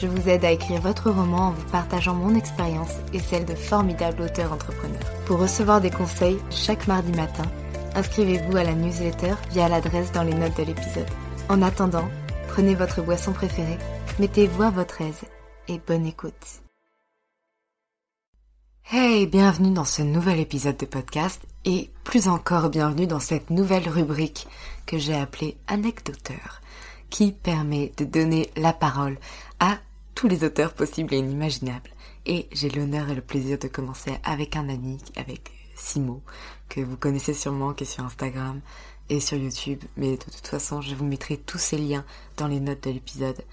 je 0.00 0.06
vous 0.06 0.28
aide 0.28 0.44
à 0.44 0.50
écrire 0.50 0.80
votre 0.80 1.10
roman 1.10 1.48
en 1.48 1.50
vous 1.52 1.70
partageant 1.70 2.14
mon 2.14 2.34
expérience 2.34 2.94
et 3.12 3.18
celle 3.18 3.44
de 3.44 3.54
formidables 3.54 4.22
auteurs 4.22 4.52
entrepreneurs. 4.52 5.12
Pour 5.24 5.38
recevoir 5.38 5.80
des 5.80 5.90
conseils 5.90 6.38
chaque 6.50 6.86
mardi 6.86 7.12
matin, 7.12 7.44
inscrivez-vous 7.94 8.56
à 8.56 8.64
la 8.64 8.74
newsletter 8.74 9.34
via 9.50 9.68
l'adresse 9.68 10.12
dans 10.12 10.22
les 10.22 10.34
notes 10.34 10.56
de 10.56 10.64
l'épisode. 10.64 11.08
En 11.48 11.62
attendant, 11.62 12.08
prenez 12.48 12.74
votre 12.74 13.02
boisson 13.02 13.32
préférée, 13.32 13.78
mettez-vous 14.18 14.62
à 14.62 14.70
votre 14.70 15.00
aise 15.00 15.22
et 15.68 15.80
bonne 15.86 16.06
écoute. 16.06 16.62
Hey, 18.88 19.26
bienvenue 19.26 19.72
dans 19.72 19.84
ce 19.84 20.02
nouvel 20.02 20.38
épisode 20.38 20.76
de 20.76 20.86
podcast 20.86 21.42
et 21.64 21.90
plus 22.04 22.28
encore 22.28 22.70
bienvenue 22.70 23.08
dans 23.08 23.18
cette 23.18 23.50
nouvelle 23.50 23.88
rubrique 23.88 24.46
que 24.86 24.96
j'ai 24.96 25.16
appelée 25.16 25.56
Anecdoteur 25.66 26.60
qui 27.10 27.32
permet 27.32 27.92
de 27.96 28.04
donner 28.04 28.50
la 28.56 28.72
parole 28.72 29.18
à 29.60 29.78
tous 30.14 30.28
les 30.28 30.44
auteurs 30.44 30.74
possibles 30.74 31.14
et 31.14 31.18
inimaginables. 31.18 31.90
Et 32.24 32.48
j'ai 32.52 32.68
l'honneur 32.68 33.08
et 33.08 33.14
le 33.14 33.20
plaisir 33.20 33.58
de 33.58 33.68
commencer 33.68 34.18
avec 34.24 34.56
un 34.56 34.68
ami, 34.68 34.98
avec 35.16 35.52
Simo, 35.76 36.22
que 36.68 36.80
vous 36.80 36.96
connaissez 36.96 37.34
sûrement, 37.34 37.72
qui 37.72 37.84
est 37.84 37.86
sur 37.86 38.04
Instagram 38.04 38.60
et 39.08 39.20
sur 39.20 39.36
YouTube. 39.36 39.82
Mais 39.96 40.12
de 40.12 40.24
toute 40.24 40.46
façon, 40.46 40.80
je 40.80 40.94
vous 40.94 41.04
mettrai 41.04 41.36
tous 41.36 41.58
ces 41.58 41.78
liens 41.78 42.04
dans 42.36 42.48
les 42.48 42.60
notes 42.60 42.84
de 42.84 42.90
l'épisode 42.90 43.44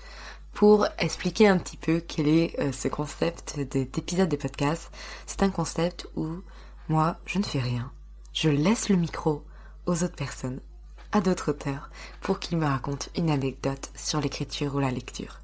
pour 0.53 0.87
expliquer 0.99 1.47
un 1.47 1.57
petit 1.57 1.77
peu 1.77 1.99
quel 1.99 2.27
est 2.27 2.59
euh, 2.59 2.71
ce 2.71 2.87
concept 2.87 3.59
d'épisode 3.59 4.29
de 4.29 4.35
podcast. 4.35 4.91
C'est 5.25 5.43
un 5.43 5.49
concept 5.49 6.07
où 6.15 6.41
moi, 6.89 7.17
je 7.25 7.39
ne 7.39 7.43
fais 7.43 7.59
rien. 7.59 7.91
Je 8.33 8.49
laisse 8.49 8.89
le 8.89 8.95
micro 8.95 9.43
aux 9.85 10.03
autres 10.03 10.15
personnes, 10.15 10.59
d'autres 11.21 11.51
auteurs, 11.51 11.89
pour 12.21 12.39
qu'ils 12.39 12.57
me 12.57 12.65
racontent 12.65 13.07
une 13.15 13.29
anecdote 13.29 13.91
sur 13.95 14.19
l'écriture 14.21 14.75
ou 14.75 14.79
la 14.79 14.91
lecture. 14.91 15.39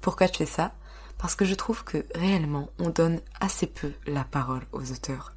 Pourquoi 0.00 0.26
je 0.26 0.38
fais 0.38 0.46
ça? 0.46 0.72
Parce 1.18 1.34
que 1.34 1.44
je 1.44 1.54
trouve 1.54 1.84
que 1.84 2.04
réellement, 2.14 2.70
on 2.78 2.90
donne 2.90 3.20
assez 3.40 3.66
peu 3.66 3.92
la 4.06 4.24
parole 4.24 4.66
aux 4.72 4.90
auteurs. 4.90 5.32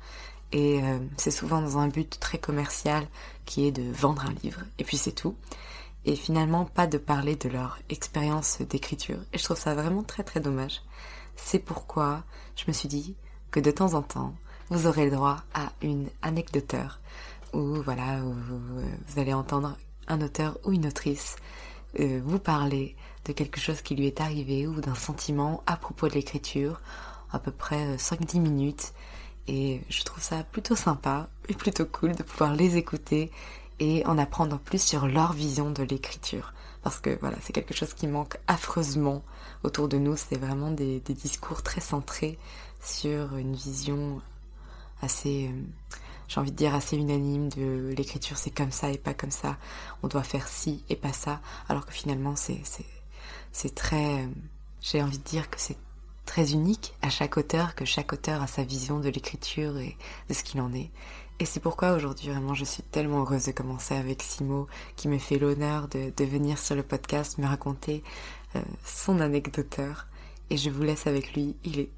Et 0.52 0.82
euh, 0.84 1.00
c'est 1.18 1.32
souvent 1.32 1.62
dans 1.62 1.78
un 1.78 1.88
but 1.88 2.20
très 2.20 2.38
commercial 2.38 3.06
qui 3.46 3.68
est 3.68 3.72
de 3.72 3.92
vendre 3.92 4.26
un 4.26 4.34
livre, 4.44 4.62
et 4.80 4.84
puis 4.84 4.98
c'est 4.98 5.12
tout 5.12 5.36
et 6.06 6.16
finalement 6.16 6.66
pas 6.66 6.88
de 6.88 6.98
parler 6.98 7.36
de 7.36 7.50
leur 7.50 7.80
expérience 7.90 8.60
d'écriture. 8.62 9.20
Et 9.34 9.38
je 9.38 9.44
trouve 9.44 9.58
ça 9.58 9.74
vraiment 9.74 10.04
très 10.04 10.24
très 10.24 10.40
dommage. 10.40 10.82
C'est 11.36 11.60
pourquoi 11.60 12.24
je 12.56 12.64
me 12.68 12.74
suis 12.74 12.88
dit 12.88 13.16
que 13.52 13.60
de 13.60 13.72
temps 13.72 13.96
en 13.96 14.02
temps, 14.02 14.36
vous 14.70 14.88
aurez 14.88 15.06
le 15.06 15.12
droit 15.12 15.44
à 15.54 15.72
une 15.82 16.10
anecdoteur 16.22 17.00
où 17.56 17.82
voilà, 17.82 18.20
vous 18.22 19.20
allez 19.20 19.34
entendre 19.34 19.78
un 20.08 20.22
auteur 20.22 20.58
ou 20.66 20.72
une 20.72 20.86
autrice 20.86 21.36
euh, 22.00 22.22
vous 22.26 22.40
parler 22.40 22.96
de 23.24 23.32
quelque 23.32 23.60
chose 23.60 23.82
qui 23.82 23.96
lui 23.96 24.08
est 24.08 24.20
arrivé 24.20 24.68
ou 24.68 24.82
d'un 24.82 24.96
sentiment 24.96 25.64
à 25.66 25.78
propos 25.78 26.08
de 26.10 26.14
l'écriture, 26.14 26.82
à 27.32 27.40
peu 27.40 27.52
près 27.52 27.96
5-10 27.96 28.40
minutes. 28.40 28.94
Et 29.48 29.82
je 29.90 30.04
trouve 30.04 30.22
ça 30.22 30.44
plutôt 30.44 30.76
sympa 30.76 31.30
et 31.48 31.54
plutôt 31.54 31.86
cool 31.86 32.16
de 32.16 32.24
pouvoir 32.24 32.54
les 32.54 32.78
écouter 32.78 33.32
et 33.80 34.06
en 34.06 34.18
apprendre 34.18 34.60
plus 34.60 34.82
sur 34.82 35.08
leur 35.08 35.34
vision 35.34 35.72
de 35.72 35.84
l'écriture. 35.84 36.54
Parce 36.84 37.00
que 37.00 37.18
voilà, 37.20 37.38
c'est 37.42 37.54
quelque 37.54 37.74
chose 37.74 37.94
qui 37.94 38.08
manque 38.08 38.38
affreusement 38.48 39.24
autour 39.64 39.88
de 39.88 39.98
nous. 39.98 40.18
C'est 40.18 40.38
vraiment 40.38 40.72
des, 40.72 41.00
discours 41.00 41.64
très 41.64 41.82
centrés 41.82 42.38
sur 42.82 43.38
une 43.38 43.56
vision 43.56 44.22
assez, 45.02 45.50
euh, 45.50 45.98
j'ai 46.28 46.40
envie 46.40 46.52
de 46.52 46.56
dire 46.56 46.76
assez 46.76 46.98
unanime 46.98 47.50
de 47.50 47.94
l'écriture 47.96 48.38
c'est 48.38 48.52
comme 48.52 48.72
ça 48.72 48.92
et 48.92 48.98
pas 48.98 49.14
comme 49.14 49.32
ça. 49.32 49.58
On 50.04 50.08
doit 50.08 50.24
faire 50.24 50.48
ci 50.48 50.84
et 50.90 50.96
pas 50.96 51.14
ça. 51.14 51.42
Alors 51.70 51.86
que 51.86 51.94
finalement 51.94 52.36
c'est, 52.36 52.62
c'est, 53.52 53.76
très, 53.76 54.24
euh, 54.24 54.28
j'ai 54.82 55.02
envie 55.02 55.18
de 55.18 55.24
dire 55.24 55.50
que 55.50 55.60
c'est 55.60 55.78
très 56.26 56.54
unique 56.54 56.94
à 57.02 57.10
chaque 57.10 57.38
auteur, 57.38 57.76
que 57.76 57.86
chaque 57.86 58.14
auteur 58.14 58.42
a 58.42 58.48
sa 58.48 58.64
vision 58.64 59.00
de 59.00 59.10
l'écriture 59.10 59.78
et 59.78 59.98
de 60.30 60.34
ce 60.34 60.44
qu'il 60.44 60.62
en 60.62 60.74
est. 60.74 60.92
Et 61.40 61.46
c'est 61.46 61.60
pourquoi 61.60 61.94
aujourd'hui 61.94 62.30
vraiment 62.30 62.54
je 62.54 62.64
suis 62.64 62.82
tellement 62.82 63.20
heureuse 63.20 63.46
de 63.46 63.52
commencer 63.52 63.94
avec 63.94 64.22
Simo 64.22 64.68
qui 64.96 65.10
me 65.10 65.18
fait 65.18 65.38
l'honneur 65.38 65.90
de, 65.90 66.12
de, 66.16 66.24
venir 66.26 66.58
sur 66.58 66.76
le 66.76 66.84
podcast 66.84 67.38
me 67.38 67.46
raconter 67.46 68.04
euh, 68.56 68.62
son 68.86 69.20
anecdoteur. 69.20 70.08
Et 70.50 70.58
je 70.58 70.70
vous 70.70 70.84
laisse 70.84 71.08
avec 71.08 71.34
lui, 71.34 71.58
il 71.64 71.80
est 71.80 71.90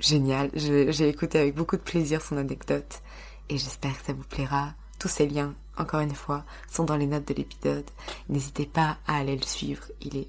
génial. 0.00 0.50
J'ai 0.54 1.08
écouté 1.08 1.38
avec 1.38 1.54
beaucoup 1.54 1.76
de 1.76 1.82
plaisir 1.82 2.22
son 2.22 2.36
anecdote 2.36 3.02
et 3.48 3.58
j'espère 3.58 3.98
que 3.98 4.06
ça 4.06 4.12
vous 4.12 4.24
plaira. 4.24 4.72
Tous 4.98 5.08
ces 5.08 5.26
liens, 5.26 5.54
encore 5.76 6.00
une 6.00 6.14
fois, 6.14 6.44
sont 6.70 6.84
dans 6.84 6.96
les 6.96 7.06
notes 7.06 7.26
de 7.26 7.34
l'épisode. 7.34 7.88
N'hésitez 8.28 8.66
pas 8.66 8.98
à 9.06 9.16
aller 9.16 9.36
le 9.36 9.42
suivre, 9.42 9.84
il 10.00 10.16
est 10.16 10.28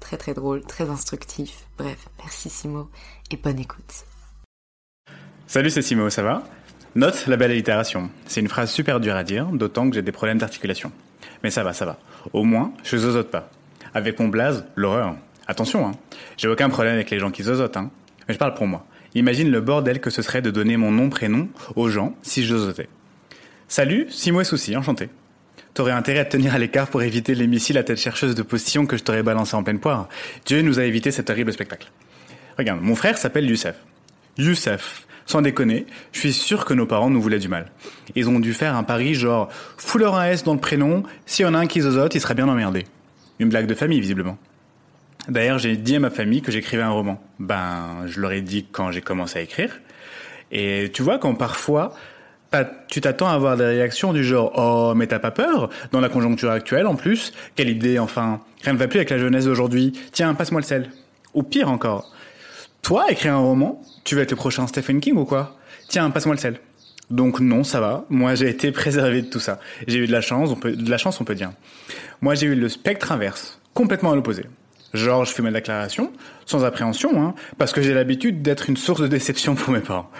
très 0.00 0.16
très 0.16 0.34
drôle, 0.34 0.62
très 0.62 0.88
instructif. 0.90 1.66
Bref, 1.78 2.08
merci 2.18 2.50
Simo 2.50 2.90
et 3.30 3.36
bonne 3.36 3.58
écoute. 3.58 4.04
Salut, 5.46 5.70
c'est 5.70 5.82
Simo, 5.82 6.10
ça 6.10 6.22
va? 6.22 6.44
Note 6.94 7.26
la 7.26 7.36
belle 7.36 7.52
allitération. 7.52 8.10
C'est 8.26 8.40
une 8.40 8.48
phrase 8.48 8.70
super 8.70 9.00
dure 9.00 9.14
à 9.14 9.24
dire, 9.24 9.46
d'autant 9.46 9.88
que 9.88 9.94
j'ai 9.94 10.02
des 10.02 10.12
problèmes 10.12 10.38
d'articulation. 10.38 10.90
Mais 11.42 11.50
ça 11.50 11.62
va, 11.62 11.72
ça 11.72 11.86
va. 11.86 11.98
Au 12.32 12.44
moins, 12.44 12.72
je 12.82 12.96
zozote 12.96 13.30
pas. 13.30 13.48
Avec 13.94 14.18
mon 14.18 14.28
blaze, 14.28 14.66
l'horreur. 14.76 15.16
Attention, 15.46 15.86
hein. 15.86 15.92
J'ai 16.36 16.48
aucun 16.48 16.68
problème 16.68 16.94
avec 16.94 17.10
les 17.10 17.18
gens 17.18 17.30
qui 17.30 17.42
zozotent, 17.42 17.76
hein. 17.76 17.90
Mais 18.26 18.34
je 18.34 18.38
parle 18.38 18.54
pour 18.54 18.66
moi. 18.66 18.86
Imagine 19.14 19.50
le 19.50 19.60
bordel 19.60 20.00
que 20.00 20.10
ce 20.10 20.22
serait 20.22 20.42
de 20.42 20.50
donner 20.50 20.76
mon 20.76 20.92
nom-prénom 20.92 21.48
aux 21.76 21.88
gens 21.88 22.14
si 22.22 22.44
je 22.44 22.56
zozotais. 22.56 22.88
Salut, 23.68 24.06
Simo 24.10 24.40
et 24.40 24.44
Souci, 24.44 24.76
enchanté. 24.76 25.08
T'aurais 25.74 25.92
intérêt 25.92 26.20
à 26.20 26.24
te 26.24 26.32
tenir 26.32 26.54
à 26.54 26.58
l'écart 26.58 26.88
pour 26.88 27.02
éviter 27.02 27.34
les 27.34 27.46
missiles 27.46 27.78
à 27.78 27.84
tête 27.84 27.98
chercheuse 27.98 28.34
de 28.34 28.42
position 28.42 28.86
que 28.86 28.96
je 28.96 29.02
t'aurais 29.02 29.22
balancé 29.22 29.54
en 29.54 29.62
pleine 29.62 29.78
poire. 29.78 30.08
Dieu 30.44 30.62
nous 30.62 30.78
a 30.78 30.84
évité 30.84 31.10
cet 31.10 31.30
horrible 31.30 31.52
spectacle. 31.52 31.90
Regarde, 32.58 32.80
mon 32.82 32.94
frère 32.94 33.18
s'appelle 33.18 33.48
Youssef. 33.48 33.76
Youssef, 34.38 35.06
sans 35.26 35.42
déconner, 35.42 35.86
je 36.12 36.18
suis 36.18 36.32
sûr 36.32 36.64
que 36.64 36.74
nos 36.74 36.86
parents 36.86 37.10
nous 37.10 37.22
voulaient 37.22 37.38
du 37.38 37.48
mal. 37.48 37.70
Ils 38.16 38.28
ont 38.28 38.40
dû 38.40 38.52
faire 38.52 38.74
un 38.74 38.82
pari 38.82 39.14
genre 39.14 39.48
leur 39.94 40.16
un 40.16 40.26
S 40.26 40.42
dans 40.42 40.54
le 40.54 40.60
prénom, 40.60 41.04
s'il 41.26 41.44
y 41.44 41.48
en 41.48 41.54
a 41.54 41.58
un 41.58 41.66
qui 41.66 41.80
zozote, 41.80 42.14
il 42.14 42.20
serait 42.20 42.34
bien 42.34 42.48
emmerdé. 42.48 42.86
Une 43.38 43.48
blague 43.48 43.66
de 43.66 43.74
famille, 43.74 44.00
visiblement. 44.00 44.38
D'ailleurs, 45.28 45.58
j'ai 45.58 45.76
dit 45.76 45.96
à 45.96 46.00
ma 46.00 46.10
famille 46.10 46.42
que 46.42 46.50
j'écrivais 46.50 46.82
un 46.82 46.90
roman. 46.90 47.20
Ben, 47.38 48.04
je 48.06 48.20
leur 48.20 48.32
ai 48.32 48.40
dit 48.40 48.66
quand 48.70 48.90
j'ai 48.90 49.00
commencé 49.00 49.38
à 49.38 49.42
écrire. 49.42 49.80
Et 50.50 50.90
tu 50.92 51.02
vois, 51.02 51.18
quand 51.18 51.34
parfois, 51.34 51.94
tu 52.88 53.00
t'attends 53.00 53.28
à 53.28 53.32
avoir 53.32 53.56
des 53.56 53.64
réactions 53.64 54.12
du 54.12 54.24
genre 54.24 54.52
Oh, 54.56 54.94
mais 54.94 55.06
t'as 55.06 55.18
pas 55.18 55.30
peur? 55.30 55.70
Dans 55.92 56.00
la 56.00 56.08
conjoncture 56.08 56.50
actuelle, 56.50 56.86
en 56.86 56.96
plus, 56.96 57.32
quelle 57.54 57.68
idée, 57.68 57.98
enfin, 57.98 58.40
rien 58.62 58.72
ne 58.72 58.78
va 58.78 58.88
plus 58.88 58.98
avec 58.98 59.10
la 59.10 59.18
jeunesse 59.18 59.44
d'aujourd'hui. 59.44 59.92
Tiens, 60.12 60.34
passe-moi 60.34 60.60
le 60.60 60.66
sel. 60.66 60.90
Ou 61.34 61.42
pire 61.42 61.70
encore, 61.70 62.12
toi, 62.82 63.06
écrire 63.10 63.34
un 63.34 63.38
roman, 63.38 63.80
tu 64.04 64.16
veux 64.16 64.22
être 64.22 64.32
le 64.32 64.36
prochain 64.36 64.66
Stephen 64.66 65.00
King 65.00 65.16
ou 65.16 65.24
quoi? 65.24 65.56
Tiens, 65.88 66.10
passe-moi 66.10 66.34
le 66.34 66.40
sel. 66.40 66.60
Donc 67.10 67.40
non, 67.40 67.62
ça 67.62 67.80
va. 67.80 68.04
Moi, 68.08 68.34
j'ai 68.34 68.48
été 68.48 68.72
préservé 68.72 69.22
de 69.22 69.28
tout 69.28 69.40
ça. 69.40 69.60
J'ai 69.86 69.98
eu 69.98 70.06
de 70.06 70.12
la 70.12 70.20
chance, 70.20 70.50
on 70.50 70.56
peut, 70.56 70.72
de 70.72 70.90
la 70.90 70.98
chance, 70.98 71.20
on 71.20 71.24
peut 71.24 71.34
dire. 71.34 71.52
Moi, 72.20 72.34
j'ai 72.34 72.46
eu 72.46 72.54
le 72.54 72.68
spectre 72.68 73.12
inverse, 73.12 73.60
complètement 73.74 74.12
à 74.12 74.16
l'opposé. 74.16 74.44
Genre, 74.92 75.24
je 75.24 75.32
fais 75.32 75.42
ma 75.42 75.52
déclaration, 75.52 76.12
sans 76.46 76.64
appréhension, 76.64 77.22
hein, 77.22 77.34
parce 77.58 77.72
que 77.72 77.80
j'ai 77.80 77.94
l'habitude 77.94 78.42
d'être 78.42 78.68
une 78.68 78.76
source 78.76 79.00
de 79.00 79.06
déception 79.06 79.54
pour 79.54 79.72
mes 79.72 79.80
parents. 79.80 80.10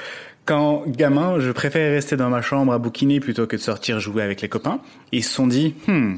Quand 0.44 0.84
gamin, 0.86 1.38
je 1.38 1.50
préférais 1.50 1.90
rester 1.90 2.16
dans 2.16 2.30
ma 2.30 2.42
chambre 2.42 2.72
à 2.72 2.78
bouquiner 2.78 3.20
plutôt 3.20 3.46
que 3.46 3.56
de 3.56 3.60
sortir 3.60 4.00
jouer 4.00 4.22
avec 4.22 4.40
les 4.40 4.48
copains. 4.48 4.80
Ils 5.12 5.24
se 5.24 5.32
sont 5.32 5.46
dit, 5.46 5.74
hmm, 5.86 6.16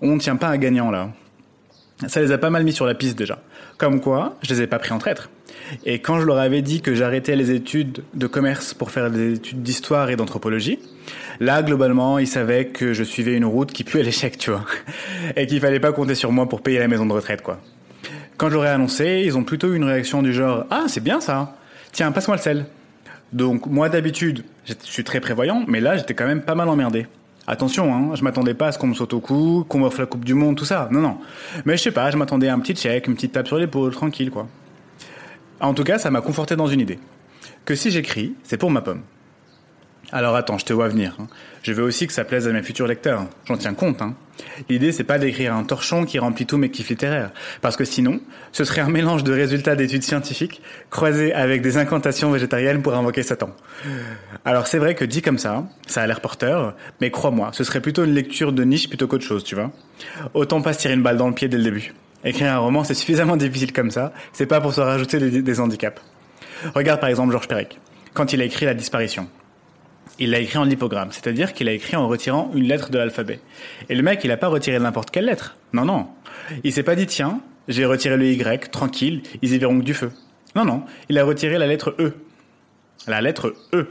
on 0.00 0.18
tient 0.18 0.36
pas 0.36 0.48
un 0.48 0.56
gagnant 0.56 0.90
là. 0.90 1.10
Ça 2.08 2.20
les 2.20 2.32
a 2.32 2.38
pas 2.38 2.50
mal 2.50 2.64
mis 2.64 2.72
sur 2.72 2.86
la 2.86 2.94
piste 2.94 3.16
déjà. 3.16 3.38
Comme 3.78 4.00
quoi, 4.00 4.36
je 4.42 4.52
les 4.52 4.62
ai 4.62 4.66
pas 4.66 4.78
pris 4.78 4.92
en 4.92 4.98
traître. 4.98 5.30
Et 5.84 6.00
quand 6.00 6.20
je 6.20 6.26
leur 6.26 6.38
avais 6.38 6.62
dit 6.62 6.80
que 6.80 6.94
j'arrêtais 6.94 7.36
les 7.36 7.52
études 7.52 8.02
de 8.14 8.26
commerce 8.26 8.74
pour 8.74 8.90
faire 8.90 9.10
des 9.10 9.34
études 9.34 9.62
d'histoire 9.62 10.10
et 10.10 10.16
d'anthropologie, 10.16 10.78
là, 11.40 11.62
globalement, 11.62 12.18
ils 12.18 12.26
savaient 12.26 12.66
que 12.66 12.92
je 12.92 13.04
suivais 13.04 13.34
une 13.34 13.44
route 13.44 13.72
qui 13.72 13.84
puait 13.84 14.02
l'échec, 14.02 14.38
tu 14.38 14.50
vois. 14.50 14.64
Et 15.36 15.46
qu'il 15.46 15.60
fallait 15.60 15.80
pas 15.80 15.92
compter 15.92 16.14
sur 16.14 16.32
moi 16.32 16.48
pour 16.48 16.62
payer 16.62 16.78
la 16.78 16.88
maison 16.88 17.06
de 17.06 17.12
retraite, 17.12 17.42
quoi. 17.42 17.60
Quand 18.36 18.50
je 18.50 18.58
annoncé, 18.58 19.22
ils 19.24 19.36
ont 19.36 19.44
plutôt 19.44 19.72
eu 19.72 19.76
une 19.76 19.84
réaction 19.84 20.22
du 20.22 20.32
genre 20.32 20.64
Ah, 20.70 20.84
c'est 20.88 21.02
bien 21.02 21.20
ça 21.20 21.56
Tiens, 21.92 22.10
passe-moi 22.10 22.36
le 22.36 22.42
sel. 22.42 22.66
Donc, 23.32 23.66
moi, 23.66 23.88
d'habitude, 23.88 24.44
je 24.64 24.74
suis 24.82 25.04
très 25.04 25.20
prévoyant, 25.20 25.64
mais 25.68 25.80
là, 25.80 25.96
j'étais 25.96 26.14
quand 26.14 26.26
même 26.26 26.42
pas 26.42 26.54
mal 26.54 26.68
emmerdé. 26.68 27.06
Attention, 27.46 27.94
hein, 27.94 28.14
je 28.14 28.24
m'attendais 28.24 28.54
pas 28.54 28.68
à 28.68 28.72
ce 28.72 28.78
qu'on 28.78 28.86
me 28.86 28.94
saute 28.94 29.12
au 29.12 29.20
cou, 29.20 29.66
qu'on 29.68 29.78
m'offre 29.78 30.00
la 30.00 30.06
Coupe 30.06 30.24
du 30.24 30.34
Monde, 30.34 30.56
tout 30.56 30.64
ça. 30.64 30.88
Non, 30.90 31.00
non. 31.00 31.18
Mais 31.64 31.76
je 31.76 31.82
sais 31.82 31.90
pas, 31.90 32.10
je 32.10 32.16
m'attendais 32.16 32.48
à 32.48 32.54
un 32.54 32.58
petit 32.58 32.74
check, 32.74 33.06
une 33.06 33.14
petite 33.14 33.32
tape 33.32 33.46
sur 33.46 33.58
l'épaule, 33.58 33.92
tranquille, 33.92 34.30
quoi. 34.30 34.48
En 35.60 35.74
tout 35.74 35.84
cas, 35.84 35.98
ça 35.98 36.10
m'a 36.10 36.20
conforté 36.20 36.56
dans 36.56 36.66
une 36.66 36.80
idée. 36.80 36.98
Que 37.64 37.74
si 37.74 37.90
j'écris, 37.90 38.34
c'est 38.42 38.56
pour 38.56 38.70
ma 38.70 38.80
pomme. 38.80 39.02
Alors 40.12 40.36
attends, 40.36 40.58
je 40.58 40.64
te 40.64 40.72
vois 40.72 40.88
venir. 40.88 41.16
Hein. 41.18 41.26
Je 41.62 41.72
veux 41.72 41.82
aussi 41.82 42.06
que 42.06 42.12
ça 42.12 42.24
plaise 42.24 42.46
à 42.46 42.52
mes 42.52 42.62
futurs 42.62 42.86
lecteurs. 42.86 43.26
J'en 43.46 43.56
tiens 43.56 43.74
compte. 43.74 44.02
Hein. 44.02 44.14
L'idée, 44.68 44.92
c'est 44.92 45.04
pas 45.04 45.18
d'écrire 45.18 45.54
un 45.54 45.64
torchon 45.64 46.04
qui 46.04 46.18
remplit 46.18 46.46
tous 46.46 46.56
mes 46.56 46.70
kiffs 46.70 46.88
littéraires. 46.88 47.30
Parce 47.62 47.76
que 47.76 47.84
sinon, 47.84 48.20
ce 48.52 48.64
serait 48.64 48.80
un 48.80 48.88
mélange 48.88 49.24
de 49.24 49.32
résultats 49.32 49.76
d'études 49.76 50.02
scientifiques 50.02 50.62
croisés 50.90 51.32
avec 51.32 51.62
des 51.62 51.76
incantations 51.76 52.30
végétariennes 52.30 52.82
pour 52.82 52.94
invoquer 52.94 53.22
Satan. 53.22 53.50
Alors 54.44 54.66
c'est 54.66 54.78
vrai 54.78 54.94
que 54.94 55.04
dit 55.04 55.22
comme 55.22 55.38
ça, 55.38 55.64
ça 55.86 56.02
a 56.02 56.06
l'air 56.06 56.20
porteur, 56.20 56.74
mais 57.00 57.10
crois-moi, 57.10 57.50
ce 57.52 57.64
serait 57.64 57.80
plutôt 57.80 58.04
une 58.04 58.14
lecture 58.14 58.52
de 58.52 58.64
niche 58.64 58.88
plutôt 58.88 59.06
qu'autre 59.06 59.24
chose, 59.24 59.44
tu 59.44 59.54
vois. 59.54 59.72
Autant 60.34 60.60
pas 60.60 60.72
se 60.72 60.80
tirer 60.80 60.94
une 60.94 61.02
balle 61.02 61.16
dans 61.16 61.28
le 61.28 61.34
pied 61.34 61.48
dès 61.48 61.56
le 61.56 61.64
début. 61.64 61.94
Écrire 62.24 62.52
un 62.52 62.58
roman, 62.58 62.84
c'est 62.84 62.94
suffisamment 62.94 63.36
difficile 63.36 63.72
comme 63.72 63.90
ça, 63.90 64.12
c'est 64.32 64.46
pas 64.46 64.60
pour 64.60 64.72
se 64.72 64.80
rajouter 64.80 65.18
des, 65.18 65.42
des 65.42 65.60
handicaps. 65.60 66.00
Regarde 66.74 67.00
par 67.00 67.10
exemple 67.10 67.32
Georges 67.32 67.48
Perec, 67.48 67.78
quand 68.14 68.32
il 68.32 68.40
a 68.40 68.44
écrit 68.44 68.66
La 68.66 68.74
disparition 68.74 69.28
il 70.18 70.30
l'a 70.30 70.38
écrit 70.38 70.58
en 70.58 70.64
lipogramme, 70.64 71.10
c'est-à-dire 71.10 71.52
qu'il 71.52 71.68
a 71.68 71.72
écrit 71.72 71.96
en 71.96 72.06
retirant 72.08 72.50
une 72.54 72.64
lettre 72.64 72.90
de 72.90 72.98
l'alphabet. 72.98 73.40
Et 73.88 73.94
le 73.94 74.02
mec, 74.02 74.20
il 74.24 74.30
a 74.30 74.36
pas 74.36 74.48
retiré 74.48 74.78
n'importe 74.78 75.10
quelle 75.10 75.26
lettre. 75.26 75.56
Non, 75.72 75.84
non. 75.84 76.06
Il 76.62 76.72
s'est 76.72 76.82
pas 76.82 76.94
dit, 76.94 77.06
tiens, 77.06 77.40
j'ai 77.68 77.84
retiré 77.84 78.16
le 78.16 78.26
Y, 78.26 78.70
tranquille, 78.70 79.22
ils 79.42 79.52
y 79.52 79.58
verront 79.58 79.78
que 79.78 79.84
du 79.84 79.94
feu. 79.94 80.12
Non, 80.54 80.64
non. 80.64 80.84
Il 81.08 81.18
a 81.18 81.24
retiré 81.24 81.58
la 81.58 81.66
lettre 81.66 81.94
E. 81.98 82.14
La 83.06 83.20
lettre 83.20 83.54
E. 83.72 83.88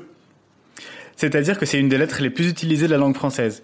C'est-à-dire 1.16 1.58
que 1.58 1.66
c'est 1.66 1.80
une 1.80 1.90
des 1.90 1.98
lettres 1.98 2.22
les 2.22 2.30
plus 2.30 2.50
utilisées 2.50 2.88
de 2.88 2.92
la 2.92 2.98
langue 2.98 3.16
française. 3.16 3.64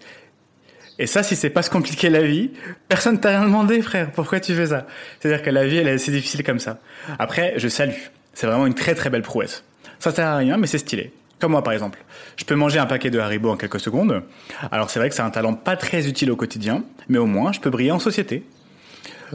Et 0.99 1.07
ça, 1.07 1.23
si 1.23 1.37
c'est 1.37 1.49
pas 1.49 1.61
se 1.61 1.69
compliquer 1.69 2.09
la 2.09 2.21
vie, 2.21 2.51
personne 2.89 3.19
t'a 3.21 3.29
rien 3.29 3.43
demandé, 3.43 3.81
frère. 3.81 4.11
Pourquoi 4.11 4.41
tu 4.41 4.53
fais 4.53 4.67
ça? 4.67 4.85
C'est-à-dire 5.19 5.41
que 5.41 5.49
la 5.49 5.65
vie, 5.65 5.77
elle 5.77 5.87
est 5.87 5.93
assez 5.93 6.11
difficile 6.11 6.43
comme 6.43 6.59
ça. 6.59 6.79
Après, 7.17 7.53
je 7.55 7.69
salue. 7.69 7.93
C'est 8.33 8.47
vraiment 8.47 8.67
une 8.67 8.73
très 8.73 8.95
très 8.95 9.09
belle 9.09 9.21
prouesse. 9.21 9.63
Ça 9.97 10.11
sert 10.11 10.27
à 10.27 10.37
rien, 10.37 10.57
mais 10.57 10.67
c'est 10.67 10.77
stylé. 10.77 11.13
Comme 11.39 11.51
moi, 11.53 11.63
par 11.63 11.73
exemple. 11.73 12.03
Je 12.35 12.43
peux 12.43 12.55
manger 12.55 12.79
un 12.79 12.85
paquet 12.85 13.09
de 13.09 13.17
Haribo 13.17 13.49
en 13.49 13.57
quelques 13.57 13.79
secondes. 13.79 14.23
Alors 14.71 14.89
c'est 14.89 14.99
vrai 14.99 15.09
que 15.09 15.15
c'est 15.15 15.21
un 15.21 15.29
talent 15.29 15.53
pas 15.53 15.77
très 15.77 16.07
utile 16.07 16.31
au 16.31 16.35
quotidien, 16.35 16.83
mais 17.07 17.17
au 17.17 17.25
moins 17.25 17.51
je 17.53 17.59
peux 17.59 17.69
briller 17.69 17.91
en 17.91 17.99
société. 17.99 18.43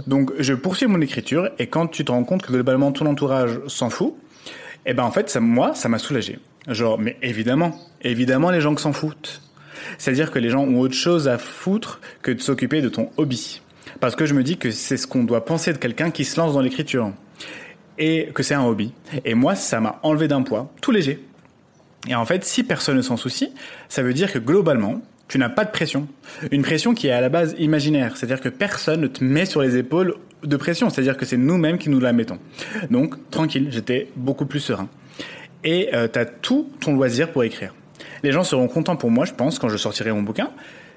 Donc 0.07 0.33
je 0.39 0.53
poursuis 0.55 0.87
mon 0.87 1.01
écriture 1.01 1.51
et 1.59 1.67
quand 1.67 1.87
tu 1.87 2.05
te 2.05 2.13
rends 2.13 2.25
compte 2.25 2.43
que 2.43 2.53
globalement 2.53 2.93
ton 2.93 3.07
entourage 3.07 3.61
s'en 3.69 3.91
fout, 3.91 4.15
eh 4.87 4.93
ben 4.93 5.03
en 5.03 5.11
fait 5.11 5.31
ça, 5.31 5.41
moi 5.41 5.75
ça 5.75 5.89
m'a 5.89 5.99
soulagé. 5.99 6.39
Genre 6.69 6.99
mais 6.99 7.17
évidemment, 7.23 7.79
évidemment 8.03 8.51
les 8.51 8.61
gens 8.61 8.75
qui 8.75 8.83
s'en 8.83 8.93
foutent. 8.93 9.41
C'est-à-dire 9.97 10.31
que 10.31 10.39
les 10.39 10.51
gens 10.51 10.63
ont 10.63 10.81
autre 10.81 10.95
chose 10.95 11.29
à 11.29 11.39
foutre 11.39 12.01
que 12.23 12.33
de 12.33 12.41
s'occuper 12.41 12.83
de 12.83 12.89
ton 12.89 13.11
hobby. 13.17 13.63
Parce 14.01 14.17
que 14.17 14.27
je 14.27 14.35
me 14.35 14.43
dis 14.43 14.59
que 14.59 14.71
c'est 14.71 14.97
ce 14.97 15.07
qu'on 15.07 15.25
doit 15.25 15.45
penser 15.45 15.73
de 15.73 15.79
quelqu'un 15.79 16.11
qui 16.11 16.25
se 16.25 16.39
lance 16.39 16.53
dans 16.53 16.61
l'écriture. 16.61 17.13
Et 17.97 18.31
que 18.35 18.43
c'est 18.43 18.55
un 18.55 18.65
hobby. 18.65 18.93
Et 19.25 19.35
moi 19.35 19.55
ça 19.55 19.81
m'a 19.81 20.01
enlevé 20.03 20.29
d'un 20.29 20.43
poids, 20.43 20.71
tout 20.83 20.91
léger. 20.91 21.25
Et 22.09 22.15
en 22.15 22.25
fait, 22.25 22.45
si 22.45 22.65
personne 22.65 22.97
ne 22.97 23.03
s'en 23.03 23.17
soucie, 23.17 23.53
ça 23.89 24.03
veut 24.03 24.13
dire 24.13 24.33
que 24.33 24.39
globalement, 24.39 25.01
tu 25.29 25.39
n'as 25.39 25.49
pas 25.49 25.65
de 25.65 25.71
pression. 25.71 26.07
Une 26.51 26.63
pression 26.63 26.95
qui 26.95 27.07
est 27.07 27.13
à 27.13 27.21
la 27.21 27.29
base 27.29 27.55
imaginaire, 27.59 28.17
c'est-à-dire 28.17 28.41
que 28.41 28.49
personne 28.49 29.01
ne 29.01 29.07
te 29.07 29.25
met 29.25 29.47
sur 29.47 29.63
les 29.63 29.77
épaules 29.77 30.17
de 30.43 30.57
pression, 30.57 30.91
c'est-à-dire 30.91 31.17
que 31.17 31.25
c'est 31.25 31.39
nous-mêmes 31.39 31.79
qui 31.79 31.89
nous 31.89 32.01
la 32.01 32.13
mettons. 32.13 32.39
Donc, 32.91 33.15
tranquille, 33.31 33.69
j'étais 33.71 34.09
beaucoup 34.17 34.47
plus 34.47 34.61
serein. 34.61 34.89
Et 35.65 35.95
euh, 35.95 36.09
tu 36.13 36.19
as 36.19 36.27
tout 36.27 36.71
ton 36.81 36.95
loisir 36.95 37.33
pour 37.33 37.43
écrire. 37.43 37.75
Les 38.23 38.33
gens 38.33 38.45
seront 38.45 38.69
contents 38.69 38.97
pour 38.97 39.11
moi, 39.11 39.25
je 39.25 39.33
pense, 39.33 39.59
quand 39.59 39.71
je 39.71 39.79
sortirai 39.79 40.13
mon 40.13 40.23
bouquin. 40.23 40.51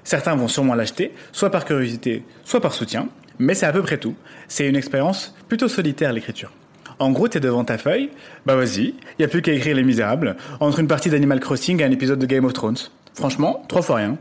Certains 0.04 0.34
vont 0.34 0.48
sûrement 0.48 0.74
l'acheter, 0.74 1.12
soit 1.32 1.50
par 1.50 1.64
curiosité, 1.64 2.22
soit 2.44 2.60
par 2.60 2.74
soutien, 2.74 3.08
mais 3.38 3.54
c'est 3.54 3.66
à 3.66 3.72
peu 3.72 3.82
près 3.82 3.98
tout. 3.98 4.14
C'est 4.46 4.66
une 4.68 4.76
expérience 4.76 5.34
plutôt 5.48 5.68
solitaire, 5.68 6.12
l'écriture. 6.12 6.52
En 6.98 7.12
gros, 7.12 7.28
t'es 7.28 7.40
devant 7.40 7.64
ta 7.64 7.78
feuille, 7.78 8.10
bah 8.44 8.56
vas-y, 8.56 8.94
y 9.18 9.24
a 9.24 9.28
plus 9.28 9.40
qu'à 9.40 9.52
écrire 9.52 9.76
Les 9.76 9.84
Misérables, 9.84 10.36
entre 10.58 10.80
une 10.80 10.88
partie 10.88 11.10
d'Animal 11.10 11.38
Crossing 11.38 11.80
et 11.80 11.84
un 11.84 11.90
épisode 11.90 12.18
de 12.18 12.26
Game 12.26 12.44
of 12.44 12.52
Thrones. 12.52 12.78
Franchement, 13.14 13.64
trois 13.68 13.82
fois 13.82 13.96
rien. 13.96 14.16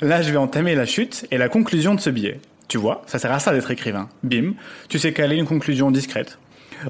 Là, 0.00 0.22
je 0.22 0.30
vais 0.30 0.36
entamer 0.36 0.74
la 0.74 0.84
chute 0.84 1.26
et 1.30 1.38
la 1.38 1.48
conclusion 1.48 1.94
de 1.94 2.00
ce 2.00 2.10
billet. 2.10 2.40
Tu 2.66 2.76
vois, 2.76 3.02
ça 3.06 3.18
sert 3.18 3.32
à 3.32 3.38
ça 3.38 3.52
d'être 3.52 3.70
écrivain. 3.70 4.08
Bim, 4.24 4.54
tu 4.88 4.98
sais 4.98 5.12
caler 5.12 5.36
une 5.36 5.46
conclusion 5.46 5.90
discrète. 5.90 6.38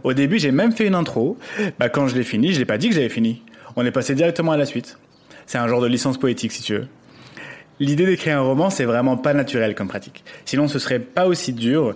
Au 0.03 0.13
début, 0.13 0.39
j'ai 0.39 0.51
même 0.51 0.73
fait 0.73 0.87
une 0.87 0.95
intro. 0.95 1.39
Bah, 1.79 1.89
quand 1.89 2.09
je 2.09 2.15
l'ai 2.15 2.25
fini, 2.25 2.53
je 2.53 2.59
l'ai 2.59 2.65
pas 2.65 2.79
dit 2.79 2.89
que 2.89 2.95
j'avais 2.95 3.09
fini. 3.09 3.43
On 3.77 3.85
est 3.85 3.91
passé 3.91 4.15
directement 4.15 4.53
à 4.53 4.57
la 4.57 4.67
suite. 4.67 4.99
C'est 5.47 5.59
un 5.59 5.69
genre 5.69 5.81
de 5.81 5.87
licence 5.87 6.19
poétique, 6.19 6.53
si 6.53 6.63
tu 6.63 6.75
veux. 6.75 6.89
L'idée 7.81 8.07
d'écrire 8.07 8.39
un 8.39 8.43
roman, 8.43 8.71
c'est 8.71 8.85
vraiment 8.85 9.17
pas 9.17 9.35
naturel 9.35 9.75
comme 9.75 9.89
pratique. 9.89 10.25
Sinon, 10.45 10.69
ce 10.69 10.79
serait 10.79 10.99
pas 10.99 11.27
aussi 11.27 11.53
dur 11.53 11.95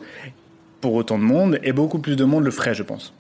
pour 0.80 0.94
autant 0.94 1.18
de 1.18 1.24
monde, 1.24 1.58
et 1.62 1.72
beaucoup 1.72 1.98
plus 1.98 2.16
de 2.16 2.24
monde 2.24 2.44
le 2.44 2.50
ferait, 2.50 2.74
je 2.74 2.82
pense. 2.82 3.12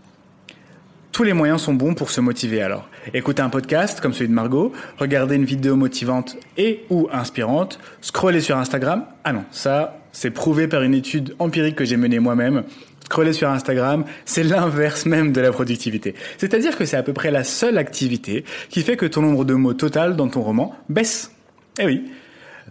Tous 1.12 1.24
les 1.24 1.34
moyens 1.34 1.60
sont 1.60 1.74
bons 1.74 1.92
pour 1.92 2.10
se 2.10 2.22
motiver 2.22 2.62
alors. 2.62 2.88
Écouter 3.12 3.42
un 3.42 3.50
podcast 3.50 4.00
comme 4.00 4.14
celui 4.14 4.28
de 4.28 4.32
Margot, 4.32 4.72
regarder 4.96 5.36
une 5.36 5.44
vidéo 5.44 5.76
motivante 5.76 6.38
et 6.56 6.86
ou 6.88 7.06
inspirante, 7.12 7.78
scroller 8.00 8.40
sur 8.40 8.56
Instagram. 8.56 9.04
Ah 9.22 9.34
non, 9.34 9.44
ça, 9.50 10.00
c'est 10.12 10.30
prouvé 10.30 10.68
par 10.68 10.80
une 10.82 10.94
étude 10.94 11.34
empirique 11.38 11.76
que 11.76 11.84
j'ai 11.84 11.98
menée 11.98 12.18
moi-même. 12.18 12.64
Scroller 13.04 13.34
sur 13.34 13.50
Instagram, 13.50 14.06
c'est 14.24 14.42
l'inverse 14.42 15.04
même 15.04 15.32
de 15.32 15.42
la 15.42 15.52
productivité. 15.52 16.14
C'est-à-dire 16.38 16.78
que 16.78 16.86
c'est 16.86 16.96
à 16.96 17.02
peu 17.02 17.12
près 17.12 17.30
la 17.30 17.44
seule 17.44 17.76
activité 17.76 18.46
qui 18.70 18.80
fait 18.80 18.96
que 18.96 19.04
ton 19.04 19.20
nombre 19.20 19.44
de 19.44 19.52
mots 19.52 19.74
total 19.74 20.16
dans 20.16 20.28
ton 20.28 20.40
roman 20.40 20.74
baisse. 20.88 21.30
Eh 21.78 21.84
oui. 21.84 22.10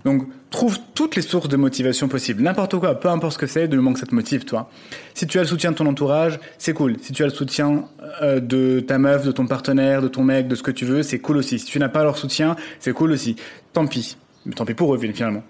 Donc, 0.03 0.24
trouve 0.51 0.77
toutes 0.93 1.15
les 1.15 1.22
sources 1.22 1.48
de 1.48 1.58
motivation 1.58 2.08
possibles. 2.08 2.43
N'importe 2.43 2.77
quoi, 2.77 3.00
peu 3.00 3.10
importe 3.10 3.34
ce 3.34 3.38
que 3.39 3.48
c'est, 3.48 3.67
du 3.67 3.77
moment 3.77 3.93
que 3.93 4.00
ça 4.00 4.05
te 4.05 4.13
motive, 4.13 4.46
toi. 4.46 4.70
Si 5.13 5.25
tu 5.25 5.39
as 5.39 5.41
le 5.41 5.48
soutien 5.48 5.72
de 5.72 5.77
ton 5.77 5.88
entourage, 5.88 6.39
c'est 6.58 6.74
cool. 6.74 6.98
Si 7.01 7.13
tu 7.13 7.24
as 7.24 7.27
le 7.27 7.31
soutien 7.31 7.86
euh, 8.22 8.39
de 8.39 8.81
ta 8.81 9.00
meuf, 9.00 9.25
de 9.25 9.31
ton 9.31 9.48
partenaire, 9.48 10.01
de 10.01 10.10
ton 10.10 10.24
mec, 10.24 10.48
de 10.48 10.55
ce 10.55 10.62
que 10.62 10.72
tu 10.72 10.86
veux, 10.86 11.03
c'est 11.03 11.20
cool 11.20 11.38
aussi. 11.38 11.58
Si 11.58 11.65
tu 11.65 11.79
n'as 11.79 11.89
pas 11.89 12.03
leur 12.03 12.17
soutien, 12.17 12.58
c'est 12.79 12.91
cool 12.91 13.12
aussi. 13.12 13.38
Tant 13.74 13.88
pis. 13.88 14.17
Mais 14.46 14.53
tant 14.53 14.65
pis 14.65 14.74
pour 14.74 14.93
eux, 14.93 15.00
finalement. 15.00 15.43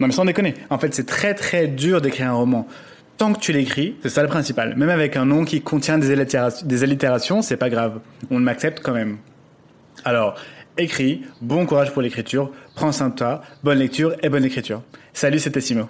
Non, 0.00 0.08
mais 0.08 0.12
sans 0.12 0.24
déconner. 0.24 0.54
En 0.70 0.78
fait, 0.78 0.92
c'est 0.92 1.06
très 1.06 1.34
très 1.34 1.68
dur 1.68 2.00
d'écrire 2.00 2.28
un 2.28 2.32
roman. 2.32 2.66
Tant 3.18 3.32
que 3.32 3.38
tu 3.38 3.52
l'écris, 3.52 3.94
c'est 4.02 4.08
ça 4.08 4.22
le 4.22 4.28
principal. 4.28 4.74
Même 4.76 4.88
avec 4.88 5.16
un 5.16 5.24
nom 5.24 5.44
qui 5.44 5.60
contient 5.60 5.98
des 5.98 6.10
allitérations, 6.10 6.66
des 6.66 6.82
allitérations 6.82 7.42
c'est 7.42 7.56
pas 7.56 7.70
grave. 7.70 8.00
On 8.30 8.40
m'accepte 8.40 8.80
quand 8.82 8.94
même. 8.94 9.18
Alors, 10.04 10.34
écris, 10.78 11.22
bon 11.40 11.66
courage 11.66 11.92
pour 11.92 12.02
l'écriture, 12.02 12.50
prends 12.74 12.92
soin 12.92 13.08
de 13.08 13.14
toi, 13.14 13.42
bonne 13.62 13.78
lecture 13.78 14.14
et 14.22 14.28
bonne 14.28 14.44
écriture. 14.44 14.82
Salut, 15.12 15.38
c'était 15.38 15.60
Simo. 15.60 15.88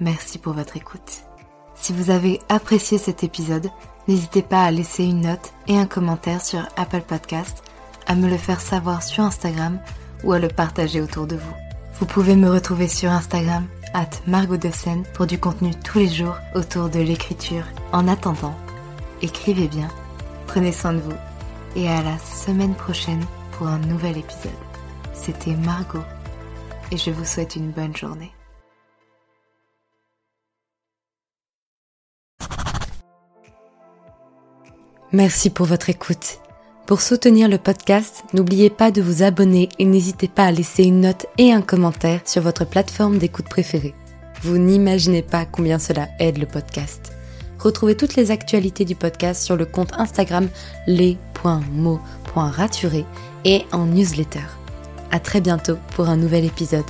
Merci 0.00 0.38
pour 0.38 0.54
votre 0.54 0.76
écoute. 0.76 1.22
Si 1.74 1.92
vous 1.92 2.10
avez 2.10 2.40
apprécié 2.48 2.98
cet 2.98 3.24
épisode, 3.24 3.68
n'hésitez 4.08 4.42
pas 4.42 4.64
à 4.64 4.70
laisser 4.70 5.04
une 5.04 5.22
note 5.22 5.52
et 5.68 5.78
un 5.78 5.86
commentaire 5.86 6.40
sur 6.40 6.66
Apple 6.76 7.02
Podcast, 7.02 7.62
à 8.06 8.14
me 8.14 8.28
le 8.28 8.36
faire 8.36 8.60
savoir 8.60 9.02
sur 9.02 9.22
Instagram 9.22 9.78
ou 10.24 10.32
à 10.32 10.38
le 10.38 10.48
partager 10.48 11.00
autour 11.00 11.26
de 11.26 11.36
vous. 11.36 11.54
Vous 12.00 12.06
pouvez 12.06 12.34
me 12.34 12.50
retrouver 12.50 12.88
sur 12.88 13.10
Instagram, 13.10 13.66
at 13.92 14.10
Margot 14.26 14.58
pour 15.14 15.26
du 15.26 15.38
contenu 15.38 15.70
tous 15.84 15.98
les 15.98 16.08
jours 16.08 16.36
autour 16.54 16.88
de 16.88 17.00
l'écriture. 17.00 17.64
En 17.92 18.08
attendant, 18.08 18.54
écrivez 19.22 19.68
bien, 19.68 19.88
prenez 20.46 20.72
soin 20.72 20.94
de 20.94 20.98
vous 20.98 21.14
et 21.76 21.88
à 21.88 22.02
la 22.02 22.18
semaine 22.18 22.74
prochaine 22.74 23.24
pour 23.52 23.66
un 23.66 23.78
nouvel 23.78 24.18
épisode. 24.18 24.52
C'était 25.12 25.54
Margot 25.56 26.04
et 26.92 26.96
je 26.96 27.10
vous 27.10 27.24
souhaite 27.24 27.56
une 27.56 27.70
bonne 27.70 27.96
journée. 27.96 28.32
Merci 35.12 35.50
pour 35.50 35.66
votre 35.66 35.90
écoute. 35.90 36.40
Pour 36.86 37.00
soutenir 37.00 37.48
le 37.48 37.56
podcast, 37.56 38.24
n'oubliez 38.34 38.68
pas 38.68 38.90
de 38.90 39.00
vous 39.00 39.22
abonner 39.22 39.68
et 39.78 39.84
n'hésitez 39.84 40.28
pas 40.28 40.46
à 40.46 40.50
laisser 40.50 40.84
une 40.84 41.02
note 41.02 41.26
et 41.38 41.52
un 41.52 41.62
commentaire 41.62 42.20
sur 42.24 42.42
votre 42.42 42.64
plateforme 42.66 43.18
d'écoute 43.18 43.48
préférée. 43.48 43.94
Vous 44.42 44.58
n'imaginez 44.58 45.22
pas 45.22 45.46
combien 45.46 45.78
cela 45.78 46.08
aide 46.18 46.38
le 46.38 46.46
podcast. 46.46 47.12
Retrouvez 47.58 47.96
toutes 47.96 48.16
les 48.16 48.30
actualités 48.30 48.84
du 48.84 48.94
podcast 48.94 49.42
sur 49.42 49.56
le 49.56 49.64
compte 49.64 49.94
Instagram 49.94 50.48
les 50.86 51.16
www.mo.raturé 51.44 53.04
et 53.44 53.66
en 53.72 53.86
newsletter. 53.86 54.40
À 55.10 55.20
très 55.20 55.40
bientôt 55.40 55.76
pour 55.94 56.08
un 56.08 56.16
nouvel 56.16 56.44
épisode. 56.44 56.84